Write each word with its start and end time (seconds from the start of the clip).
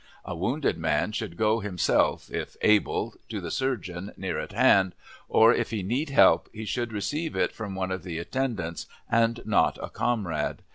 A 0.25 0.35
wounded 0.35 0.79
man 0.79 1.11
should 1.11 1.37
go 1.37 1.59
himself 1.59 2.31
(if 2.31 2.57
able) 2.63 3.13
to 3.29 3.39
the 3.39 3.51
surgeon 3.51 4.11
near 4.17 4.39
at 4.39 4.51
hand, 4.51 4.95
or, 5.29 5.53
if 5.53 5.69
he 5.69 5.83
need 5.83 6.09
help, 6.09 6.49
he 6.51 6.65
should 6.65 6.91
receive 6.91 7.35
it 7.35 7.51
from 7.51 7.75
one 7.75 7.91
of 7.91 8.01
the 8.01 8.17
attendants 8.17 8.87
and 9.11 9.39
not 9.45 9.77
a 9.79 9.91
comrade. 9.91 10.63